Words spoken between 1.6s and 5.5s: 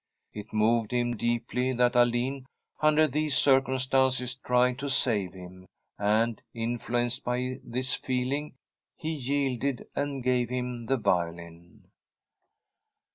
that Alin under these circumstances tried to save